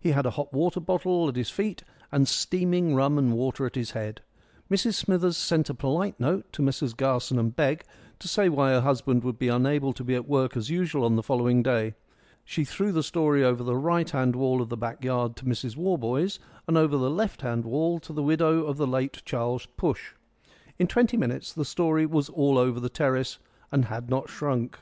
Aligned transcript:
He 0.00 0.12
had 0.12 0.24
a 0.24 0.30
hot 0.30 0.54
water 0.54 0.80
bottle 0.80 1.28
at 1.28 1.36
his 1.36 1.50
feet, 1.50 1.84
and 2.10 2.26
steaming 2.26 2.94
rum 2.94 3.18
and 3.18 3.34
water 3.34 3.66
at 3.66 3.74
his 3.74 3.90
head. 3.90 4.22
Mrs 4.70 4.94
Smithers 4.94 5.36
sent 5.36 5.68
a 5.68 5.74
polite 5.74 6.18
note 6.18 6.50
to 6.54 6.62
Messrs 6.62 6.94
Garson 6.94 7.50
& 7.50 7.50
Begg 7.50 7.84
to 8.20 8.26
say 8.26 8.48
why 8.48 8.70
her 8.70 8.80
husband 8.80 9.22
would 9.22 9.38
be 9.38 9.48
unable 9.48 9.92
to 9.92 10.02
be 10.02 10.14
at 10.14 10.26
work 10.26 10.56
as 10.56 10.70
usual 10.70 11.04
on 11.04 11.16
the 11.16 11.22
following 11.22 11.62
day. 11.62 11.94
She 12.42 12.64
threw 12.64 12.90
the 12.90 13.02
story 13.02 13.44
over 13.44 13.62
the 13.62 13.76
right 13.76 14.08
hand 14.08 14.34
wall 14.34 14.62
of 14.62 14.70
the 14.70 14.78
back 14.78 15.04
yard 15.04 15.36
to 15.36 15.44
Mrs 15.44 15.76
Warboys, 15.76 16.38
and 16.66 16.78
over 16.78 16.96
the 16.96 17.10
left 17.10 17.42
hand 17.42 17.66
wall 17.66 18.00
to 18.00 18.14
the 18.14 18.22
widow 18.22 18.64
of 18.64 18.78
the 18.78 18.86
late 18.86 19.20
Charles 19.26 19.66
Push. 19.76 20.14
In 20.78 20.86
twenty 20.86 21.18
minutes 21.18 21.52
the 21.52 21.66
story 21.66 22.06
was 22.06 22.30
all 22.30 22.56
over 22.56 22.80
the 22.80 22.88
terrace 22.88 23.38
and 23.70 23.84
had 23.84 24.08
not 24.08 24.30
shrunk. 24.30 24.78